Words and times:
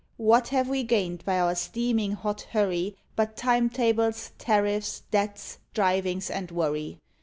what 0.17 0.47
have 0.47 0.67
we 0.67 0.81
gained 0.81 1.23
by 1.25 1.39
our 1.39 1.53
steaming 1.53 2.13
hot 2.13 2.41
hurry, 2.53 2.97
But 3.15 3.37
time 3.37 3.69
tables, 3.69 4.31
tariffs, 4.39 5.03
debts, 5.11 5.59
drivings, 5.75 6.27
and 6.31 6.49
worry? 6.49 6.97